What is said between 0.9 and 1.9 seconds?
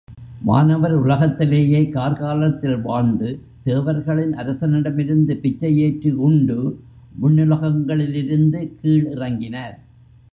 உலகத்திலேயே